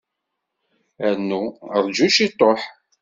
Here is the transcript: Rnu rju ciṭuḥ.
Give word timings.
Rnu 1.15 1.43
rju 1.83 2.07
ciṭuḥ. 2.15 2.61